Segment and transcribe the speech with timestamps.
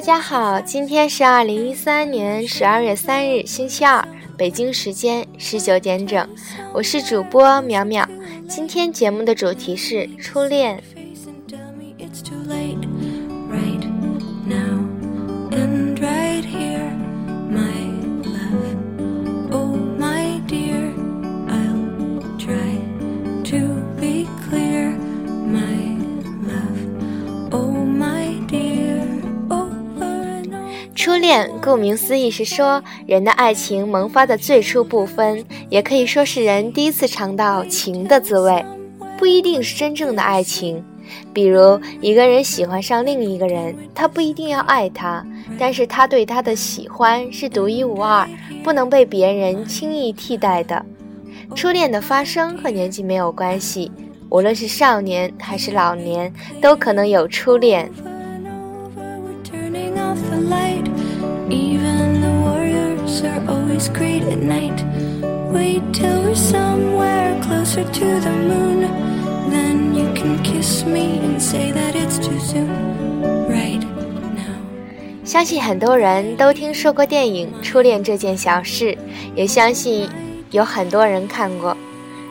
[0.00, 4.02] 大家好，今天是二零一三年十二月三日，星期二，
[4.34, 6.26] 北京时间十九点整，
[6.72, 8.08] 我是主播淼淼。
[8.48, 10.82] 今天节目的主题是初恋。
[31.02, 38.62] 初恋，顾名思义是说人的爱情萌发的最初部分，也可以说是人第一次尝到情的滋味，
[39.16, 40.84] 不一定是真正的爱情。
[41.32, 45.24] 比如一个人喜欢上另一个人，他不一定要爱他，
[45.58, 48.28] 但是他对他的喜欢是独一无二，
[48.62, 50.84] 不能被别人轻易替代的。
[51.54, 53.90] 初恋的发生和年纪没有关系，
[54.28, 57.90] 无论是少年还是老年，都可能有初恋。
[75.23, 78.91] 相信很多人都听说过电影《初恋这件小事》，
[79.35, 80.07] 也相信
[80.51, 81.75] 有很多人看过。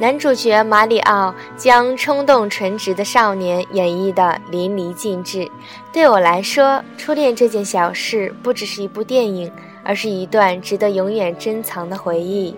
[0.00, 5.46] 男主角马里奥将冲动纯直的少年演绎得淋漓尽致。
[5.92, 6.64] 对我来说，
[6.96, 9.52] 《初恋这件小事》不只是一部电影，
[9.84, 12.56] 而是一段值得永远珍藏的回忆。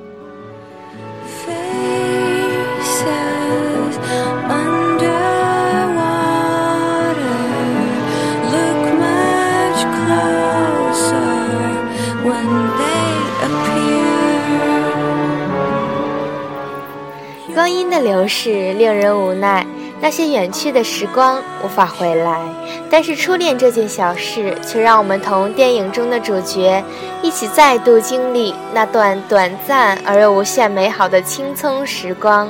[18.22, 19.66] 流逝令人无奈，
[20.00, 22.40] 那些远去的时光无法回来，
[22.88, 26.84] 但是初恋这件小事却让我们同电影中的主角
[27.20, 32.48] 一起再度经历那段短暂而又无限美好的青葱时光。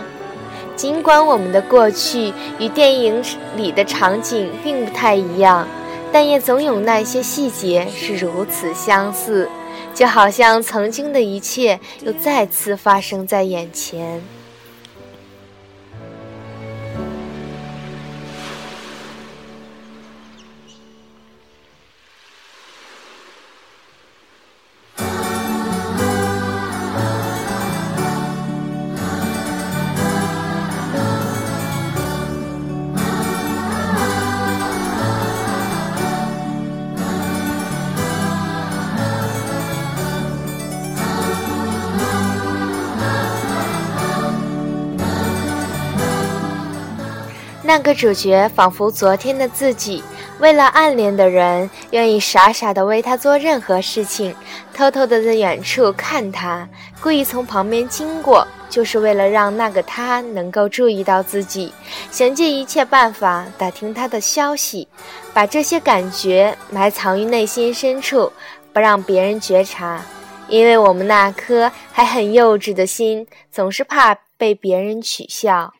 [0.77, 3.25] 尽管我们的过去与电影
[3.56, 5.66] 里的场景并不太一样，
[6.12, 9.49] 但也总有那些细节是如此相似，
[9.94, 14.22] 就好像曾经的一切又再次发生在眼前。
[47.72, 50.05] 那个主角仿佛昨天的自己，
[50.41, 54.37] 为了暗恋的人，愿意傻傻的为他做任何事情，
[54.75, 56.69] 偷偷的在远处看他，
[57.00, 61.72] 故意从旁边经过，就是为了让那个他能够注意到自己，
[62.10, 64.87] 想尽一切办法打听他的消息，
[65.33, 68.31] 把这些感觉埋藏于内心深处，
[68.75, 70.04] 不让别人觉察，
[70.47, 75.72] 因为我们那颗还很幼稚的心，总是怕被别人取笑。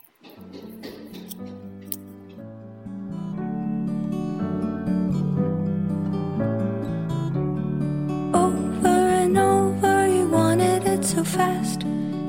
[11.37, 11.83] Fast.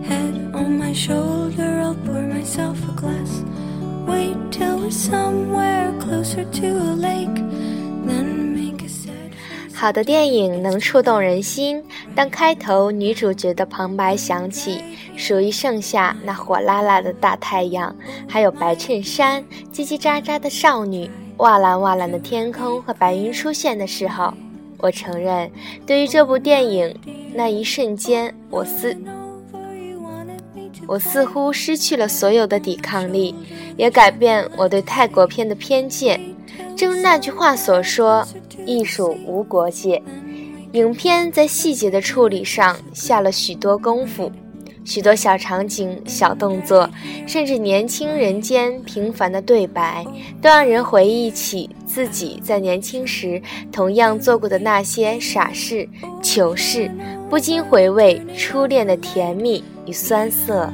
[0.03, 3.44] Head on my shoulder, I'll pour myself a glass.
[4.08, 7.44] Wait till we're somewhere closer to a lake.
[9.75, 11.84] 好的电影能触动人心。
[12.16, 14.81] 当开头女主角的旁白响起，
[15.18, 17.94] 属于盛夏那火辣辣的大太阳，
[18.25, 19.44] 还有白衬衫、
[19.74, 24.34] 叽叽喳喳的少女、瓦蓝瓦蓝的天空和白云出现的时候，
[24.83, 25.49] 我承认，
[25.88, 26.94] 对于这部电影，
[27.33, 28.94] 那一瞬间，我似。
[30.85, 33.33] 我似乎失去了所有的抵抗力，
[33.77, 36.19] 也改变我对泰国片的偏见。
[36.75, 38.27] 正如那句话所说
[38.68, 40.03] ：“艺术无国界。”
[40.74, 44.29] 影片在细节的处理上下了许多功夫，
[44.85, 46.89] 许多小场景、小动作，
[47.27, 50.06] 甚至年轻人间平凡的对白，
[50.41, 53.41] 都让人回忆起自己在年轻时
[53.71, 55.88] 同样做过的那些傻事、
[56.21, 56.89] 糗事，
[57.30, 59.63] 不禁回味初恋的甜蜜。
[59.85, 60.71] 与酸涩。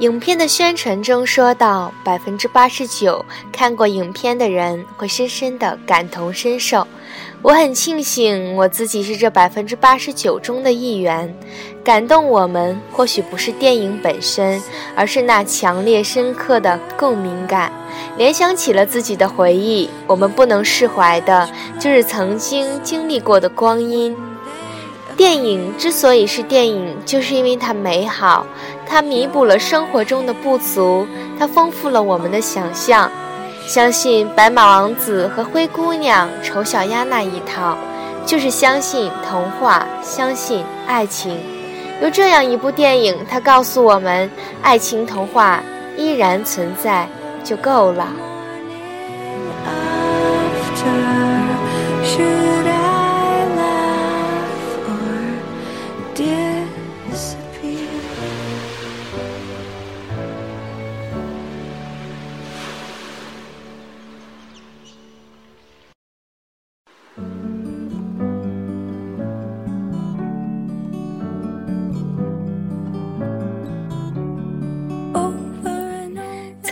[0.00, 6.86] 影片的宣传中说到，百分之八十九看过影片的人会深深的感同身受。
[7.42, 11.34] 我很庆幸我自己是这百分之八十九中的一员。
[11.82, 14.62] 感动我们或许不是电影本身，
[14.94, 17.72] 而是那强烈深刻的共鸣感，
[18.16, 19.90] 联想起了自己的回忆。
[20.06, 24.16] 我们不能释怀的，就是曾经经历过的光阴。
[25.16, 28.46] 电影之所以是电影，就是因为它美好，
[28.88, 31.06] 它弥补了生活中的不足，
[31.38, 33.10] 它丰富了我们的想象。
[33.66, 37.76] 相信白马王子和灰姑娘、丑小鸭那一套，
[38.24, 41.38] 就是相信童话，相信爱情。
[42.00, 44.30] 有这样一部电影，它告诉我们，
[44.62, 45.60] 爱情童话
[45.96, 47.06] 依然存在，
[47.44, 48.06] 就够了。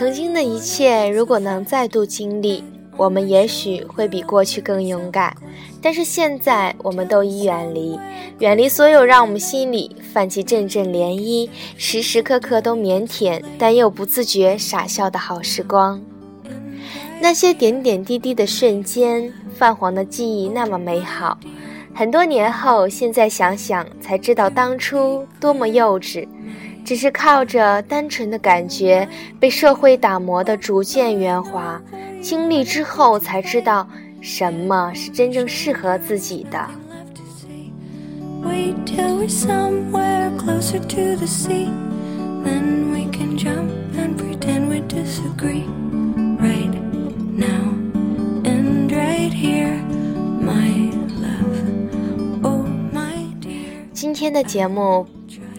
[0.07, 2.63] 曾经的一切，如果能再度经历，
[2.95, 5.35] 我们也许会比过去更勇敢。
[5.81, 7.99] 但是现在，我们都已远离，
[8.39, 16.01] 远离所有让我们心里泛起阵阵涟漪、时时刻刻都腼腆但又不自觉傻笑的好时光。
[17.19, 21.37] 那些点点滴滴的瞬间，泛黄的记忆那么美好。
[21.93, 26.25] 很多年后，现在想想才知道当初多么幼稚。
[26.87, 29.05] 只是靠着单纯的感觉，
[29.41, 31.81] 被社会打磨的逐渐圆滑，
[32.21, 33.85] 经历之后才知道
[34.21, 36.65] 什么是真正适合自己的。
[53.91, 55.05] 今天的节目。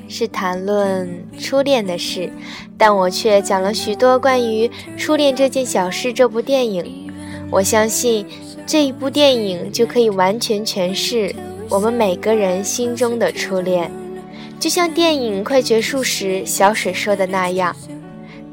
[0.08, 1.08] 是谈论
[1.38, 2.32] 初恋的事，
[2.76, 6.12] 但我却讲了许多关于初恋这件小事。
[6.12, 7.12] 这部电影，
[7.50, 8.26] 我相信
[8.66, 11.34] 这一部电影就可以完全诠释
[11.68, 13.90] 我们每个人心中的初恋。
[14.58, 17.76] 就像电影快结束时小水说的那样，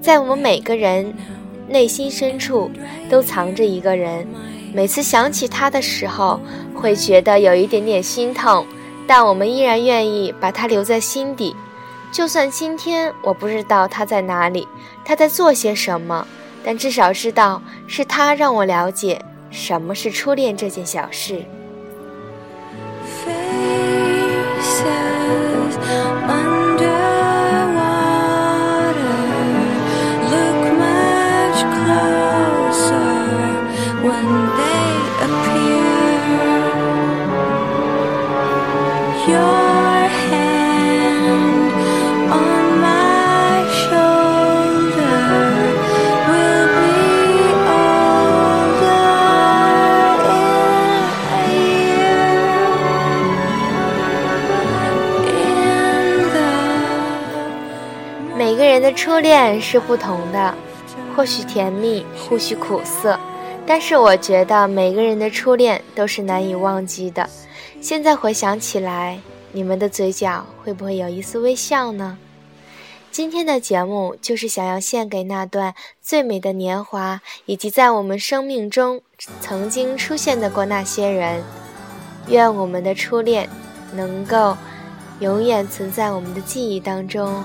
[0.02, 1.12] 在我们每个人
[1.68, 2.69] 内心深处
[3.10, 4.28] 都藏着一个人，
[4.74, 6.40] 每次想起他的时候，
[6.75, 8.66] 会觉得有一点点心痛。
[9.07, 11.56] 但我们依然愿意把它留在心底，
[12.12, 14.68] 就算今天我不知道他在哪里，
[15.04, 16.28] 他在做些什么，
[16.63, 21.44] 但至少知道是他让我了解什么是初恋这件小事。
[58.38, 60.54] 每个人的初恋是不同的，
[61.16, 63.19] 或许甜蜜，或许苦涩，
[63.68, 67.28] 但是我觉得每个人的初恋都是难以忘记的。
[67.81, 69.19] 现在回想起来，
[69.52, 72.18] 你们的嘴角会不会有一丝微笑呢？
[73.12, 79.02] 今天的节目就是想要献给那段最美的年华，以及在我们生命中
[79.40, 81.44] 曾经出现的过那些人。
[82.28, 83.48] 愿我们的初恋
[83.94, 84.57] 能够
[85.19, 87.44] 永远存在我们的记忆当中。